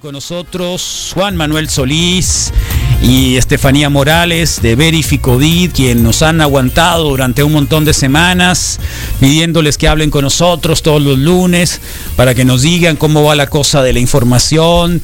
[0.00, 2.52] Con nosotros Juan Manuel Solís
[3.02, 8.78] y Estefanía Morales de Verificovid, quien nos han aguantado durante un montón de semanas,
[9.18, 11.80] pidiéndoles que hablen con nosotros todos los lunes
[12.14, 15.02] para que nos digan cómo va la cosa de la información,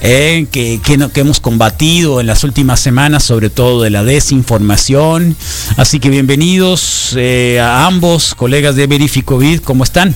[0.00, 5.34] eh, que, que, hemos combatido en las últimas semanas, sobre todo de la desinformación.
[5.76, 10.14] Así que bienvenidos eh, a ambos, colegas de Verificovid, ¿cómo están?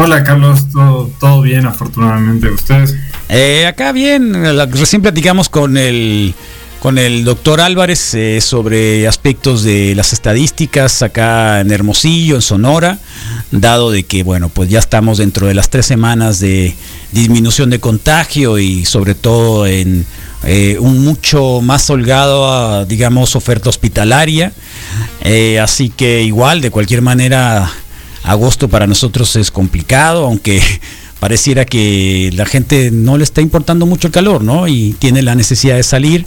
[0.00, 0.66] Hola Carlos,
[1.18, 2.48] todo, bien afortunadamente.
[2.50, 2.94] ¿Ustedes?
[3.28, 4.32] Eh, acá bien,
[4.70, 6.36] recién platicamos con el
[6.78, 13.00] con el doctor Álvarez eh, sobre aspectos de las estadísticas acá en Hermosillo, en Sonora,
[13.50, 16.76] dado de que, bueno, pues ya estamos dentro de las tres semanas de
[17.10, 20.06] disminución de contagio y sobre todo en
[20.44, 24.52] eh, un mucho más holgado, digamos, oferta hospitalaria.
[25.60, 27.68] así que igual, de cualquier manera,
[28.22, 30.62] agosto para nosotros es complicado, aunque
[31.20, 34.68] pareciera que la gente no le está importando mucho el calor, ¿no?
[34.68, 36.26] Y tiene la necesidad de salir.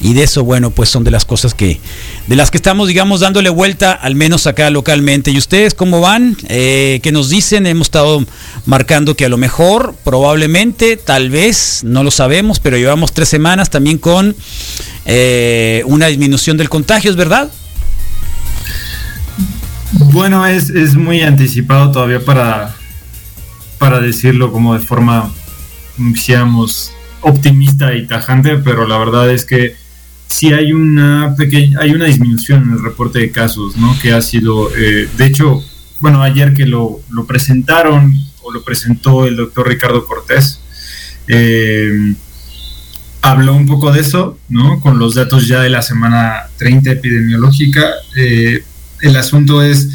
[0.00, 1.80] Y de eso, bueno, pues son de las cosas que,
[2.28, 5.32] de las que estamos, digamos, dándole vuelta, al menos acá localmente.
[5.32, 6.36] ¿Y ustedes cómo van?
[6.48, 7.66] Eh, ¿Qué nos dicen?
[7.66, 8.24] Hemos estado
[8.64, 13.70] marcando que a lo mejor, probablemente, tal vez, no lo sabemos, pero llevamos tres semanas
[13.70, 14.36] también con
[15.04, 17.50] eh, una disminución del contagio, ¿es verdad?
[19.98, 22.74] Bueno, es, es muy anticipado todavía para,
[23.78, 25.32] para decirlo como de forma,
[25.96, 29.74] digamos, optimista y tajante, pero la verdad es que
[30.28, 33.98] sí hay una pequeña, hay una disminución en el reporte de casos, ¿no?
[34.00, 35.62] Que ha sido, eh, de hecho,
[35.98, 40.60] bueno, ayer que lo, lo, presentaron o lo presentó el doctor Ricardo Cortés,
[41.26, 42.14] eh,
[43.20, 44.80] habló un poco de eso, ¿no?
[44.80, 47.90] Con los datos ya de la semana 30 epidemiológica.
[48.16, 48.62] Eh,
[49.00, 49.88] el asunto es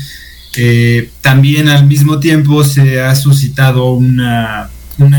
[0.52, 4.70] que también al mismo tiempo se ha suscitado una,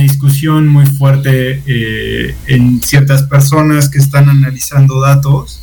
[0.01, 5.61] discusión muy fuerte eh, en ciertas personas que están analizando datos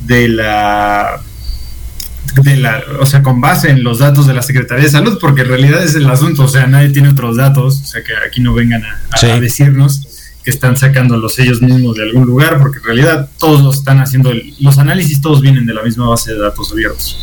[0.00, 1.20] de la
[2.44, 5.42] de la, o sea, con base en los datos de la Secretaría de Salud, porque
[5.42, 8.40] en realidad es el asunto, o sea, nadie tiene otros datos, o sea, que aquí
[8.40, 10.11] no vengan a, a decirnos
[10.44, 14.00] que están sacando los ellos mismos de algún lugar, porque en realidad todos los están
[14.00, 17.18] haciendo, los análisis todos vienen de la misma base de datos abiertos.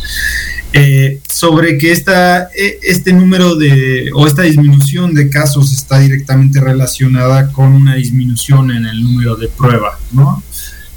[0.72, 6.60] Eh, sobre que esta, e, este número de, o esta disminución de casos está directamente
[6.60, 10.42] relacionada con una disminución en el número de pruebas, ¿no?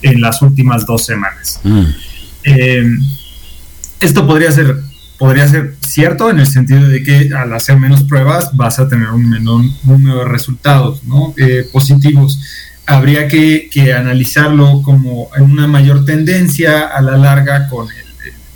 [0.02, 1.60] En las últimas dos semanas.
[1.64, 1.86] Mm.
[2.44, 2.86] Eh,
[4.00, 4.78] esto podría ser
[5.24, 9.08] podría ser cierto en el sentido de que al hacer menos pruebas vas a tener
[9.08, 11.00] un menor número de resultados
[11.38, 12.42] eh, positivos.
[12.86, 17.88] Habría que, analizarlo como en una mayor tendencia a la larga con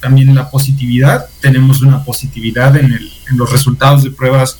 [0.01, 1.27] también la positividad.
[1.39, 2.99] Tenemos una positividad en,
[3.37, 4.59] los resultados de pruebas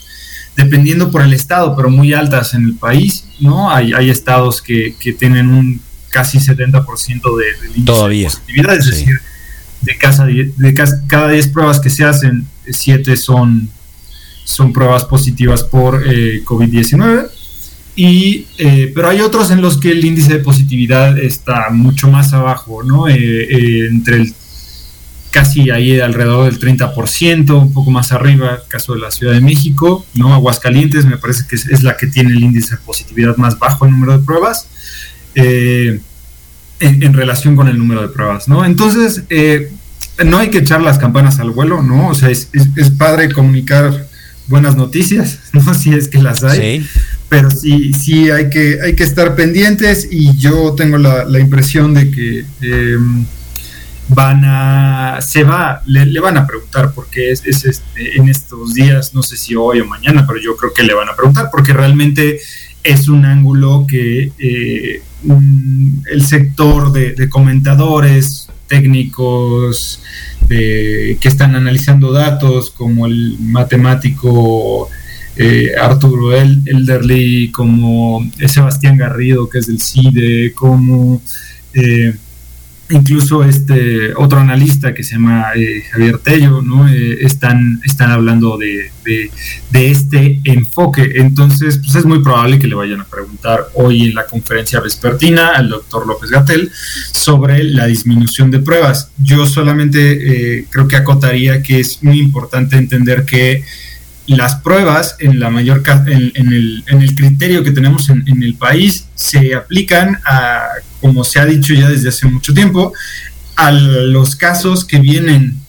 [0.55, 3.69] dependiendo por el estado, pero muy altas en el país, ¿no?
[3.69, 6.85] Hay, hay estados que, tienen un casi 70%
[7.37, 8.29] de, de, Todavía.
[8.29, 9.19] positividad, es decir,
[9.81, 10.73] de, casa, de
[11.07, 13.69] cada 10 pruebas que se hacen, 7 son,
[14.43, 17.29] son pruebas positivas por eh, COVID-19.
[17.95, 22.31] Y, eh, pero hay otros en los que el índice de positividad está mucho más
[22.31, 23.07] abajo, ¿no?
[23.07, 24.33] Eh, entre el
[25.31, 29.41] casi ahí alrededor del 30%, un poco más arriba, el caso de la Ciudad de
[29.41, 30.33] México, ¿no?
[30.33, 33.91] Aguascalientes me parece que es, la que tiene el índice de positividad más bajo en
[33.91, 34.67] número de pruebas.
[35.35, 35.99] Eh,
[36.79, 38.65] en, relación con el número de pruebas, ¿no?
[38.65, 39.71] Entonces, eh,
[40.25, 42.09] no hay que echar las campanas al vuelo, ¿no?
[42.09, 42.49] O sea, es,
[42.97, 44.07] padre comunicar
[44.47, 45.73] buenas noticias, ¿no?
[45.73, 46.87] Si es que las hay.
[47.29, 52.09] Pero sí, sí hay que, hay que estar pendientes y yo tengo la, impresión de
[52.09, 53.25] que em,
[54.07, 59.13] van a, se va, le, van a preguntar porque es, es este, en estos días,
[59.13, 61.73] no sé si hoy o mañana, pero yo creo que le van a preguntar porque
[61.73, 62.39] realmente
[62.87, 65.01] es un ángulo que eh,
[66.11, 70.01] el sector de, comentadores técnicos
[70.47, 74.89] que están analizando datos como el matemático
[75.39, 81.21] eh, Arturo Elderly, como Sebastián Garrido, que es del CIDE, como
[81.75, 82.15] eh,
[82.89, 86.87] incluso este otro analista que se llama eh, Javier Tello, ¿no?
[86.87, 88.91] Eh, están, están hablando de,
[89.73, 91.13] este enfoque.
[91.15, 95.49] Entonces, pues es muy probable que le vayan a preguntar hoy en la conferencia vespertina
[95.49, 96.71] al doctor López Gatel
[97.11, 99.11] sobre la disminución de pruebas.
[99.17, 103.63] Yo solamente eh, creo que acotaría que es muy importante entender que
[104.25, 108.43] las pruebas en la mayor en, en, el, en el criterio que tenemos en, en,
[108.43, 110.63] el país se aplican a,
[111.01, 112.93] como se ha dicho ya desde hace mucho tiempo,
[113.55, 115.59] a los casos que vienen,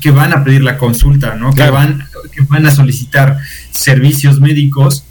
[0.00, 1.52] que van a pedir la consulta, ¿no?
[1.52, 3.38] Que van, que van a solicitar
[3.70, 5.04] servicios médicos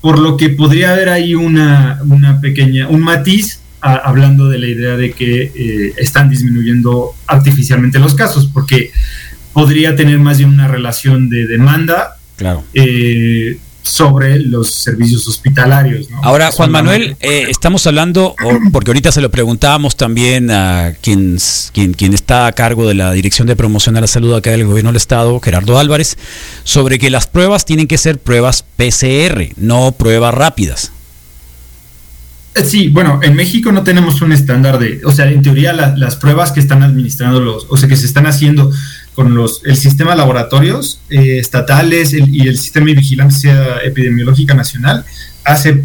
[0.00, 4.96] por lo que podría haber ahí una, una pequeña, un matiz hablando de la idea
[4.96, 8.92] de que eh, están disminuyendo artificialmente los casos, porque
[9.52, 12.64] podría tener más bien una relación de demanda claro.
[12.74, 16.08] Eh, sobre los servicios hospitalarios.
[16.22, 18.34] Ahora, Juan Manuel, eh, estamos hablando,
[18.72, 21.36] porque ahorita se lo preguntábamos también a quien,
[21.72, 24.66] quien, quien está a cargo de la Dirección de Promoción a la Salud acá del
[24.66, 26.16] Gobierno del Estado, Gerardo Álvarez,
[26.64, 30.90] sobre que las pruebas tienen que ser pruebas PCR, no pruebas rápidas.
[32.54, 36.16] Eh, sí, bueno, en México no tenemos un estándar de, o sea, en teoría las
[36.16, 38.70] pruebas que están administrando los, o sea, que se están haciendo
[39.14, 45.04] con los, el sistema de laboratorios eh, estatales y el sistema de vigilancia epidemiológica nacional
[45.44, 45.84] hace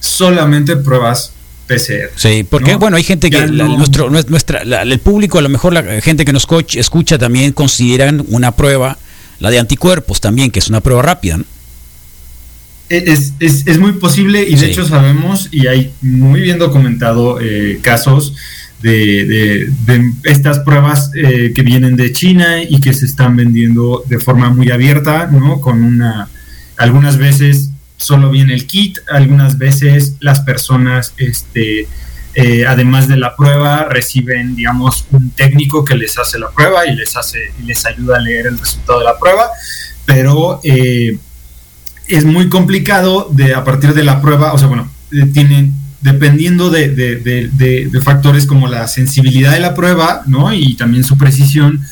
[0.00, 1.32] solamente pruebas
[1.66, 2.10] PCR.
[2.14, 6.24] Sí, porque bueno, hay gente que nuestro, nuestra, el público, a lo mejor la gente
[6.24, 8.98] que nos escucha también consideran una prueba,
[9.40, 11.44] la de anticuerpos también, que es una prueba rápida, ¿no?
[12.88, 17.80] Es, es, es, muy posible y de hecho sabemos y hay muy bien documentado eh,
[17.82, 18.34] casos
[18.82, 24.18] de, de, estas pruebas eh, que vienen de China y que se están vendiendo de
[24.18, 25.60] forma muy abierta, ¿no?
[25.60, 26.28] Con una,
[26.76, 31.88] algunas veces solo viene el kit, algunas veces las personas, este,
[32.34, 36.94] eh, además de la prueba, reciben, digamos, un técnico que les hace la prueba y
[36.94, 39.48] les hace y les ayuda a leer el resultado de la prueba,
[40.04, 41.18] pero eh,
[42.08, 46.70] es muy complicado de a partir de la prueba, o sea, bueno, eh, tienen dependiendo
[46.70, 50.52] de, de, factores como la sensibilidad de la prueba, ¿no?
[50.52, 51.82] Y también su precisión,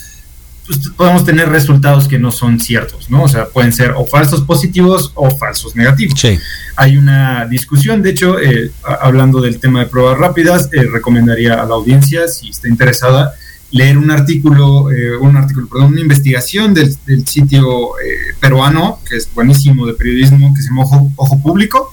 [0.66, 3.24] pues podemos tener resultados que no son ciertos, ¿no?
[3.24, 6.20] O sea, pueden ser o falsos positivos o falsos negativos.
[6.20, 6.38] Sí.
[6.76, 8.70] Hay una discusión, de hecho, eh,
[9.00, 13.34] hablando del tema de pruebas rápidas, eh, recomendaría a la audiencia, si está interesada,
[13.74, 16.96] leer un artículo, eh, un artículo, perdón, una investigación del,
[17.26, 20.84] sitio eh, peruano, que es buenísimo de periodismo, que se llama
[21.16, 21.92] Ojo, Público,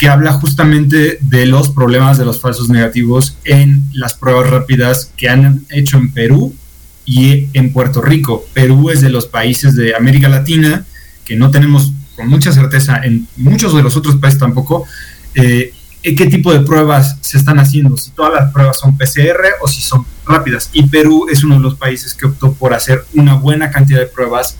[0.00, 5.28] que habla justamente de los problemas de los falsos negativos en las pruebas rápidas que
[5.28, 6.56] han hecho en Perú
[7.04, 8.46] y en Puerto Rico.
[8.54, 10.86] Perú es de los países de América Latina
[11.22, 14.86] que no tenemos con mucha certeza, en muchos de los otros países tampoco,
[15.34, 19.68] eh, qué tipo de pruebas se están haciendo, si todas las pruebas son PCR o
[19.68, 20.70] si son rápidas.
[20.72, 24.06] Y Perú es uno de los países que optó por hacer una buena cantidad de
[24.06, 24.56] pruebas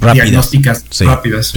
[0.00, 1.52] diagnósticas rápidas.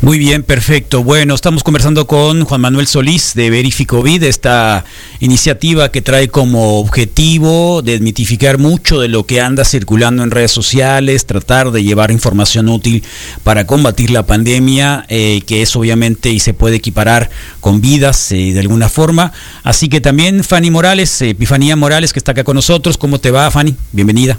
[0.00, 1.02] Muy bien, perfecto.
[1.02, 4.84] Bueno, estamos conversando con Juan Manuel Solís de Verificovid, esta
[5.20, 11.26] iniciativa que trae como objetivo desmitificar mucho de lo que anda circulando en redes sociales,
[11.26, 13.02] tratar de llevar información útil
[13.44, 17.30] para combatir la pandemia, eh, que es obviamente y se puede equiparar
[17.60, 19.32] con vidas eh, de alguna forma.
[19.62, 22.98] Así que también Fanny Morales, Epifanía Morales, que está acá con nosotros.
[22.98, 23.74] ¿Cómo te va, Fanny?
[23.92, 24.38] Bienvenida.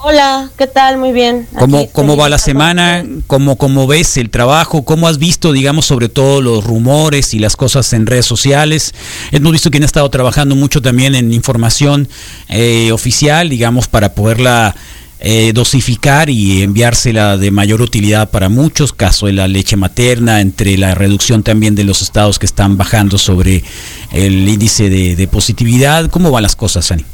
[0.00, 0.96] Hola, ¿qué tal?
[0.96, 1.48] Muy bien.
[1.58, 3.04] ¿Cómo, cómo va la semana?
[3.26, 4.84] ¿Cómo, ¿Cómo ves el trabajo?
[4.84, 8.94] ¿Cómo has visto, digamos, sobre todo los rumores y las cosas en redes sociales?
[9.32, 12.08] Hemos visto que han estado trabajando mucho también en información
[12.48, 14.76] eh, oficial, digamos, para poderla
[15.18, 20.78] eh, dosificar y enviársela de mayor utilidad para muchos, caso de la leche materna, entre
[20.78, 23.64] la reducción también de los estados que están bajando sobre
[24.12, 26.08] el índice de, positividad.
[26.08, 27.04] ¿Cómo van las cosas, Ani?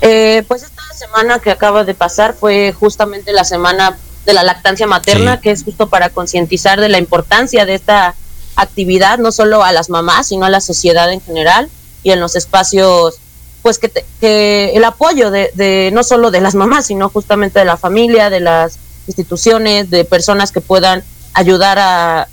[0.00, 0.64] Eh, pues
[0.98, 3.96] semana que acaba de pasar fue justamente la semana
[4.26, 8.14] de la lactancia materna, que es justo para concientizar de la importancia de esta
[8.56, 11.70] actividad, no solo a las mamás, sino a la sociedad en general
[12.02, 13.18] y en los espacios,
[13.62, 13.90] pues que,
[14.20, 18.28] que el apoyo de, de, no solo de las mamás, sino justamente de la familia,
[18.28, 21.02] de las instituciones, de personas que puedan
[21.32, 22.28] ayudar a,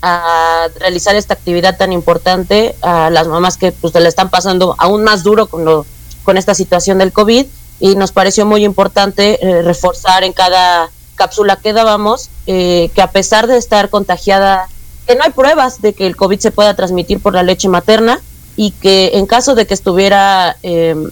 [0.00, 4.76] a realizar esta actividad tan importante a las mamás que pues se le están pasando
[4.78, 5.84] aún más duro con, lo,
[6.22, 7.46] con esta situación del COVID
[7.84, 13.10] y nos pareció muy importante eh, reforzar en cada cápsula que dábamos eh, que a
[13.10, 14.70] pesar de estar contagiada,
[15.06, 18.22] que no hay pruebas de que el COVID se pueda transmitir por la leche materna
[18.56, 21.10] y que en caso de que estuviera, em,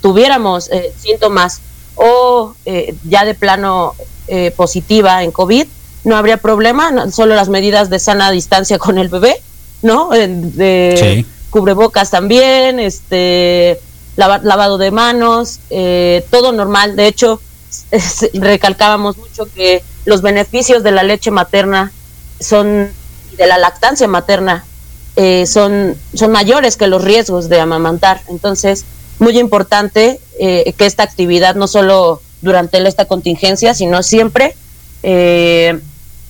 [0.00, 1.60] tuviéramos eh, síntomas
[1.96, 2.54] o
[3.04, 3.94] ya de plano
[4.56, 5.66] positiva en COVID,
[6.04, 9.42] no habría problema, solo las medidas de sana distancia con el bebé,
[9.82, 10.10] ¿no?
[10.10, 13.80] De cubrebocas también, este
[14.16, 16.96] lavado de manos, eh, todo normal.
[16.96, 17.40] De hecho,
[18.34, 21.92] recalcábamos mucho que los beneficios de la leche materna
[22.40, 22.90] son,
[23.36, 24.64] de la lactancia materna,
[25.16, 28.22] eh, son, son mayores que los riesgos de amamantar.
[28.28, 28.84] Entonces,
[29.18, 34.56] muy importante eh, que esta actividad, no solo durante esta contingencia, sino siempre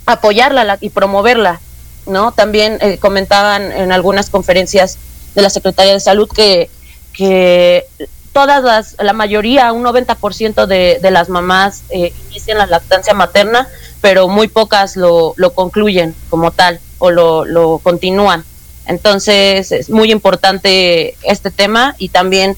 [0.06, 1.60] apoyarla y promoverla.
[2.06, 2.32] ¿no?
[2.32, 4.98] También comentaban en algunas conferencias
[5.34, 6.68] de la Secretaría de Salud que
[7.12, 7.86] que
[8.32, 13.68] todas las, la mayoría, un 90% de, de las mamás eh, inician la lactancia materna,
[14.00, 18.44] pero muy pocas lo, lo concluyen como tal o lo, lo continúan.
[18.86, 22.56] Entonces es muy importante este tema y también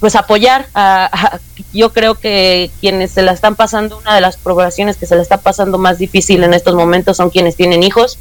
[0.00, 1.40] pues apoyar a,
[1.72, 5.22] yo creo que quienes se la están pasando una de las poblaciones que se la
[5.22, 8.18] está pasando más difícil en estos momentos son quienes tienen hijos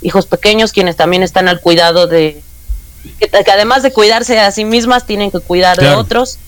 [0.00, 2.40] hijos pequeños quienes también están al cuidado de
[3.18, 6.38] que, además de cuidarse a sí mismas tienen que cuidar de otros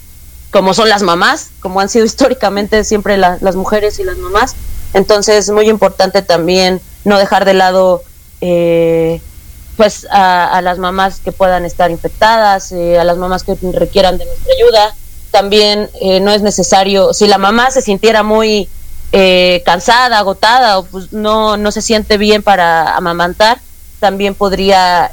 [0.50, 4.54] como son las mamás como han sido históricamente siempre las mujeres y las mamás
[4.94, 8.02] entonces es muy importante también no dejar de lado
[8.40, 9.20] eh,
[9.80, 14.26] pues a, las mamás que puedan estar infectadas, eh, a las mamás que requieran de
[14.26, 14.94] nuestra ayuda.
[15.30, 18.68] También eh, no es necesario, si la mamá se sintiera muy
[19.12, 23.58] eh, cansada, agotada o pues no, no se siente bien para amamantar,
[24.00, 25.10] también podría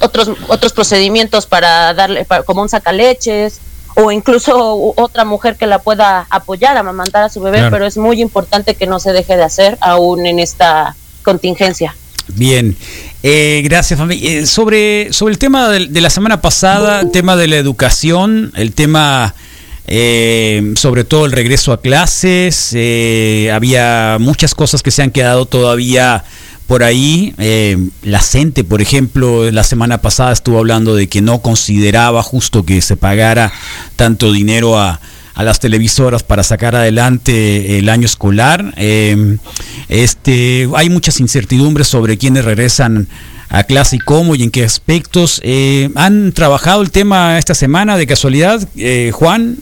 [0.00, 3.60] otros, otros procedimientos para darle, como un sacaleches
[3.94, 7.96] o incluso otra mujer que la pueda apoyar a amamantar a su bebé, pero es
[7.96, 11.94] muy importante que no se deje de hacer aún en esta contingencia.
[12.28, 12.76] Bien,
[13.22, 14.40] eh, gracias familia.
[14.40, 18.72] Eh, sobre, sobre el tema de, la semana pasada, el tema de la educación, el
[18.72, 19.34] tema
[19.86, 22.74] eh, sobre todo el regreso a clases,
[23.52, 26.24] había muchas cosas que se han quedado todavía
[26.66, 27.34] por ahí.
[28.02, 32.80] la CENTE, por ejemplo, la semana pasada estuvo hablando de que no consideraba justo que
[32.80, 33.52] se pagara
[33.96, 35.00] tanto dinero a
[35.34, 38.72] a las televisoras para sacar adelante el año escolar.
[38.76, 39.38] Em,
[39.88, 43.08] este, hay muchas incertidumbres sobre quiénes regresan
[43.48, 45.40] a clase y cómo y en qué aspectos.
[45.44, 49.58] Eh, ¿Han trabajado el tema esta semana de casualidad, eh, Juan?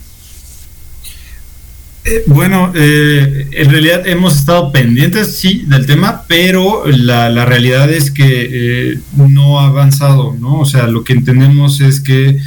[2.04, 8.10] Eh, bueno, en realidad hemos estado pendientes, sí, del tema, pero la, la realidad es
[8.10, 10.60] que no ha avanzado, ¿no?
[10.60, 12.40] O sea, lo que entendemos es que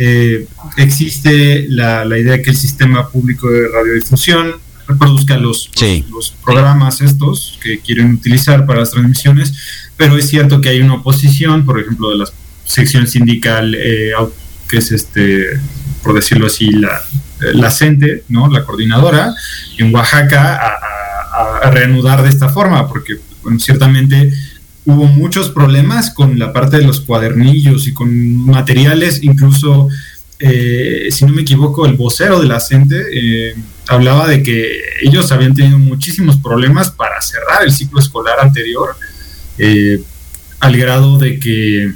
[0.00, 0.46] eh,
[0.76, 4.54] existe la, idea de que el sistema público de radiodifusión
[4.86, 5.68] reproduzca los,
[6.08, 9.52] los, programas estos que quieren utilizar para las transmisiones,
[9.96, 12.28] pero es cierto que hay una oposición, por ejemplo, de la
[12.64, 14.12] sección sindical, eh,
[14.68, 15.60] que es este,
[16.08, 17.02] por decirlo así, la,
[17.52, 18.48] la CENTE, ¿no?
[18.48, 19.34] la coordinadora,
[19.76, 23.18] en Oaxaca, a, reanudar de esta forma, porque
[23.58, 24.32] ciertamente
[24.86, 28.10] hubo muchos problemas con la parte de los cuadernillos y con
[28.46, 29.88] materiales, incluso,
[30.38, 33.54] eh, si no me equivoco, el vocero de la CENTE eh,
[33.86, 38.96] hablaba de que ellos habían tenido muchísimos problemas para cerrar el ciclo escolar anterior,
[39.58, 40.00] eh,
[40.60, 41.92] al grado de que,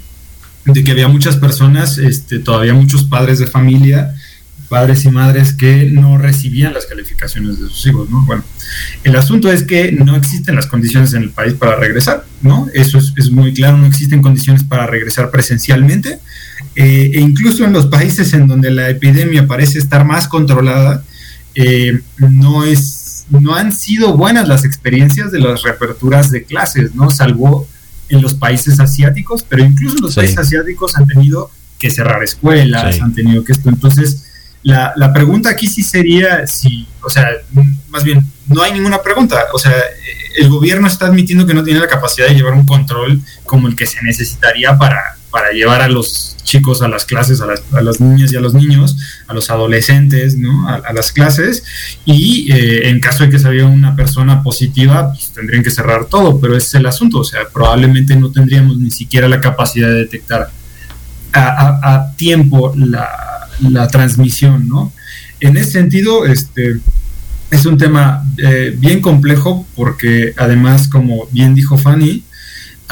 [0.65, 4.15] de que había muchas personas, este, todavía muchos padres de familia,
[4.73, 8.25] padres y madres que no recibían las calificaciones de sus hijos, ¿no?
[8.25, 8.43] Bueno,
[9.05, 12.69] el asunto es que no existen las condiciones en el país para regresar, ¿no?
[12.73, 16.21] Eso es, muy claro, no existen condiciones para regresar presencialmente,
[16.75, 21.05] eh, e incluso en los países en donde la epidemia parece estar más controlada,
[21.55, 27.11] eh, no es, no han sido buenas las experiencias de las reaperturas de clases, ¿no?
[27.11, 27.69] Salvo
[28.13, 33.15] en los países asiáticos, pero incluso los países asiáticos han tenido que cerrar escuelas, han
[33.15, 34.27] tenido que esto, entonces
[34.63, 37.29] la, la, pregunta aquí sí sería si, o sea,
[37.89, 39.47] más bien, no hay ninguna pregunta.
[39.53, 39.75] O sea,
[40.39, 43.75] el gobierno está admitiendo que no tiene la capacidad de llevar un control como el
[43.75, 47.47] que se necesitaría para, para llevar a los chicos a las clases, a
[47.81, 48.97] las, niñas y a los niños,
[49.27, 50.69] a los adolescentes, ¿no?
[50.69, 51.65] A, las clases.
[52.05, 56.39] Y eh, en caso de que se una persona positiva, pues tendrían que cerrar todo,
[56.39, 57.21] pero es el asunto.
[57.21, 60.51] O sea, probablemente no tendríamos ni siquiera la capacidad de detectar
[61.33, 63.09] a, tiempo la
[63.61, 64.93] la transmisión, ¿no?
[65.41, 66.81] En ese sentido, este,
[67.51, 72.25] es un tema eh, bien complejo porque además, como bien dijo Fanny,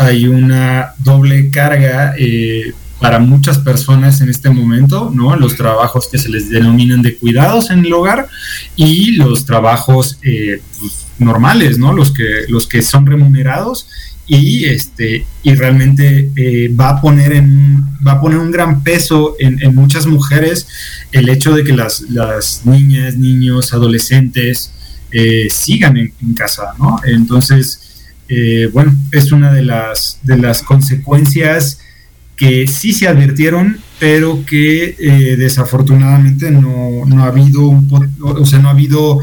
[0.00, 5.36] hay una doble carga eh, para muchas personas en este momento, ¿no?
[5.36, 8.28] Los trabajos que se les denominan de cuidados en el hogar
[8.76, 11.92] y los trabajos eh, pues, normales, ¿no?
[11.92, 13.88] Los que, los que son remunerados
[14.26, 19.34] y este y realmente eh, va a poner en va a poner un gran peso
[19.40, 20.68] en, muchas mujeres
[21.10, 24.70] el hecho de que las, las niñas niños adolescentes
[25.10, 27.89] eh, sigan en, casa no entonces
[28.30, 31.80] eh, bueno es una de las de las consecuencias
[32.36, 34.96] que sí se advirtieron pero que
[35.36, 37.86] desafortunadamente no, no, ha habido un
[38.22, 39.18] o sea no ha habido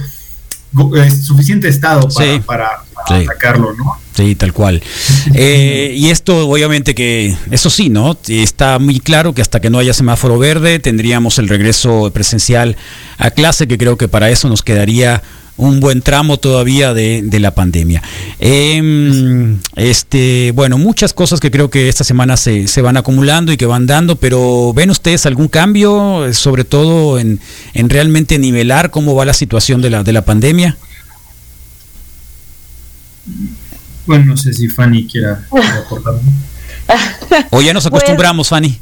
[1.26, 2.84] suficiente estado para, para,
[3.24, 4.82] atacarlo no Sí, tal cual.
[5.40, 8.18] Eh, y esto, obviamente que, eso sí, ¿no?
[8.28, 12.76] Está muy claro que hasta que no haya semáforo verde tendríamos el regreso presencial
[13.18, 15.22] a clase, que creo que para eso nos quedaría
[15.58, 18.02] un buen tramo todavía de, de la pandemia.
[18.40, 23.58] Em, este, bueno, muchas cosas que creo que esta semana se, se, van acumulando y
[23.58, 27.40] que van dando, pero ¿ven ustedes algún cambio, sobre todo en,
[27.74, 30.78] en realmente nivelar cómo va la situación de la, de la pandemia?
[34.06, 35.46] Bueno, no sé si Fanny quiera,
[35.86, 36.14] aportar.
[37.50, 38.80] o ya nos acostumbramos, pues, Fanny.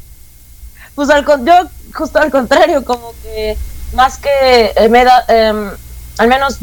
[0.94, 3.56] Pues al, yo justo al contrario, como que
[3.94, 5.70] más que eh, me da, eh,
[6.18, 6.58] al menos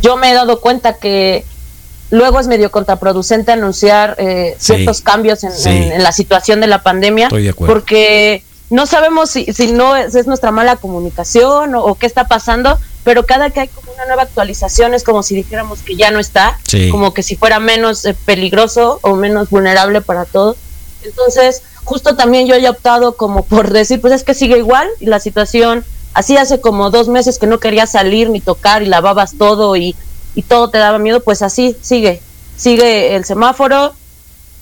[0.00, 1.44] yo me he dado cuenta que
[2.10, 5.68] luego es medio contraproducente anunciar eh, ciertos cambios en, sí.
[5.68, 10.26] en, en, la situación de la pandemia, porque no sabemos si, si no es, es,
[10.26, 14.22] nuestra mala comunicación o, o, qué está pasando, pero cada que hay como una nueva
[14.22, 16.88] actualización es como si dijéramos que ya no está, sí.
[16.90, 20.56] como que si fuera menos eh, peligroso o menos vulnerable para todos.
[21.02, 25.06] Entonces, justo también yo he optado como por decir, pues es que sigue igual y
[25.06, 25.84] la situación,
[26.16, 29.94] así hace como dos meses que no quería salir ni tocar y lavabas todo y,
[30.34, 32.22] y todo te daba miedo, pues así sigue,
[32.56, 33.92] sigue el semáforo,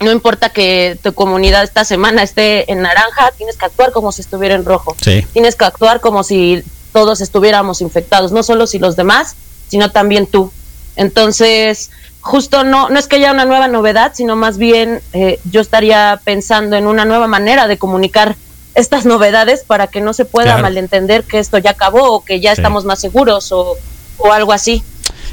[0.00, 4.22] no importa que tu comunidad esta semana esté en naranja, tienes que actuar como si
[4.22, 5.24] estuviera en rojo, sí.
[5.32, 9.36] tienes que actuar como si todos estuviéramos infectados, no solo si los demás,
[9.68, 10.50] sino también tú.
[10.96, 15.60] Entonces, justo no, no es que haya una nueva novedad, sino más bien eh, yo
[15.60, 18.34] estaría pensando en una nueva manera de comunicar
[18.74, 20.62] estas novedades para que no se pueda Claro.
[20.62, 22.60] malentender que esto ya acabó o que ya Sí.
[22.60, 23.76] estamos más seguros o,
[24.18, 24.82] o algo así.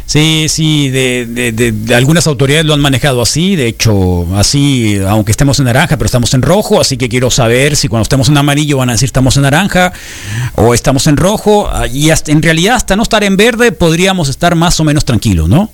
[0.06, 5.00] Sí, sí, de, de, de- de algunas autoridades lo han manejado así, de hecho, así,
[5.08, 8.28] aunque estemos en naranja, pero estamos en rojo, así que quiero saber si cuando estemos
[8.28, 9.94] en amarillo van a decir estamos en naranja
[10.56, 14.28] o estamos en rojo, ah, y hasta, en realidad hasta no estar en verde podríamos
[14.28, 15.72] estar más o menos tranquilos, ¿no?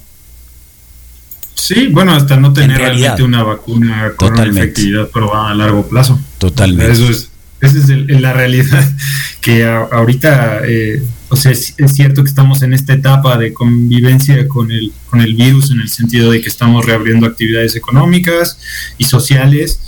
[1.55, 3.17] Sí, bueno, hasta no tener realidad.
[3.17, 6.19] realmente una vacuna con una efectividad probada a largo plazo.
[6.37, 6.91] Totalmente.
[6.93, 7.29] Eso es,
[7.61, 8.91] esa es el- la realidad
[9.41, 14.47] que ahorita, eh, o sea, es, es cierto que estamos en esta etapa de convivencia
[14.47, 18.59] con el, con el virus en el sentido de que estamos reabriendo actividades económicas
[18.97, 19.79] y sociales,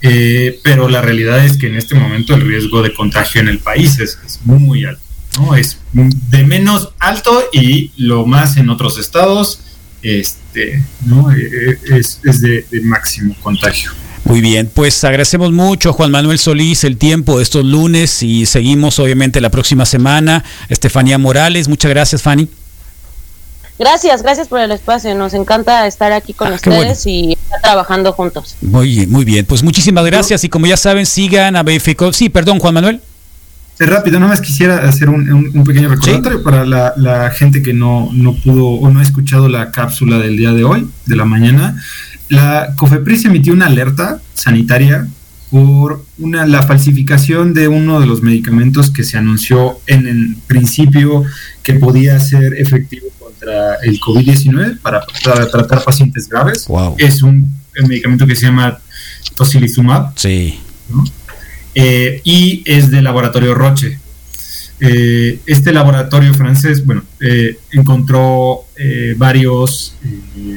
[0.00, 3.58] eh, pero la realidad es que en este momento el riesgo de contagio en el
[3.58, 5.02] país es, es muy alto,
[5.38, 5.54] ¿no?
[5.56, 9.60] Es de menos alto y lo más en otros estados,
[10.02, 11.32] este, ¿no?
[11.32, 13.90] Eh, Es, es de, de máximo contagio.
[14.28, 18.44] Muy bien, pues agradecemos mucho a Juan Manuel Solís el tiempo de estos lunes y
[18.44, 20.44] seguimos obviamente la próxima semana.
[20.68, 22.46] Estefanía Morales, muchas gracias Fanny.
[23.78, 25.14] Gracias, gracias por el espacio.
[25.14, 28.56] Nos encanta estar aquí con Ah, ustedes y estar trabajando juntos.
[28.60, 32.12] Muy, muy bien, pues muchísimas gracias y como ya saben, sigan a BFCO.
[32.12, 33.00] Sí, perdón Juan Manuel.
[33.78, 37.62] Sí, rápido, nada más quisiera hacer un, un- un pequeño recordatorio para la, la gente
[37.62, 41.16] que no, no pudo o no ha escuchado la cápsula del día de hoy, de
[41.16, 41.80] la mañana.
[42.28, 45.06] La COFEPRIS emitió una alerta sanitaria
[45.50, 51.24] por una, la falsificación de uno de los medicamentos que se anunció en el principio
[51.62, 56.66] que podía ser efectivo contra el COVID-19 para, para tratar pacientes graves.
[56.68, 56.96] Wow.
[56.98, 57.50] Es un
[57.86, 58.78] medicamento que se llama
[59.34, 60.12] tocilizumab.
[60.16, 60.58] Sí.
[60.90, 61.04] ¿no?
[61.74, 63.98] Eh, y es del laboratorio Roche.
[64.80, 69.94] Eh, este laboratorio francés, bueno, eh, encontró eh, varios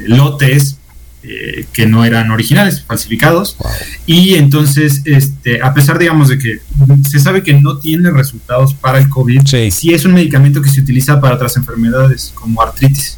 [0.06, 0.78] lotes
[1.24, 3.72] eh, que no eran originales, falsificados, Wow.
[4.08, 6.60] y entonces, este, a pesar, digamos, de que
[7.08, 9.94] se sabe que no tiene resultados para el COVID, Sí.
[9.94, 13.18] es un medicamento que se utiliza para otras enfermedades, como artritis.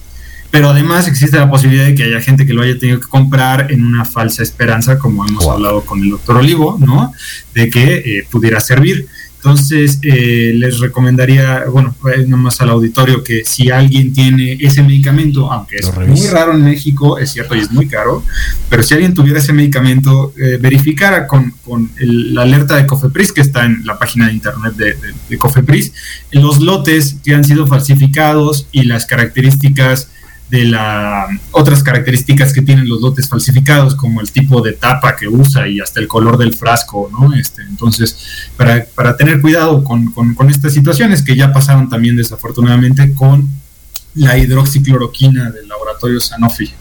[0.52, 3.72] Pero además existe la posibilidad de que haya gente que lo haya tenido que comprar
[3.72, 5.54] en una falsa esperanza, como hemos Wow.
[5.54, 7.12] hablado con el doctor Olivo, ¿no?
[7.56, 9.08] De que eh, pudiera servir.
[9.54, 11.94] Entonces, eh, les recomendaría, bueno,
[12.28, 17.18] nomás al auditorio, que si alguien tiene ese medicamento, aunque es muy raro en México,
[17.18, 18.24] es cierto y es muy caro,
[18.70, 23.34] pero si alguien tuviera ese medicamento, eh, verificara con, con el- la alerta de Cofepris,
[23.34, 25.92] que está en la página de internet de, de- de Cofepris,
[26.32, 30.08] los lotes que han sido falsificados y las características
[30.54, 35.28] de la otras características que tienen los lotes falsificados, como el tipo de tapa que
[35.28, 37.34] usa y hasta el color del frasco, ¿no?
[37.34, 38.16] Este, entonces,
[38.56, 43.50] para, para tener cuidado con, con, con estas situaciones que ya pasaron también desafortunadamente con
[44.14, 46.72] la hidroxicloroquina del laboratorio Sanofi,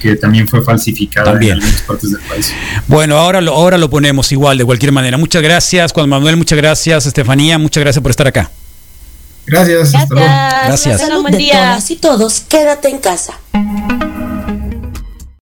[0.00, 1.58] que también fue falsificada También.
[1.58, 2.52] en algunas partes del país.
[2.88, 5.16] Bueno, ahora lo, ahora lo ponemos igual, de cualquier manera.
[5.16, 8.50] Muchas gracias, Juan Manuel, muchas gracias, Estefanía, muchas gracias por estar acá.
[9.46, 10.30] Gracias, hasta luego.
[10.66, 11.00] Gracias.
[11.00, 11.70] Salud buen de día.
[11.70, 13.34] todas y todos, quédate en casa.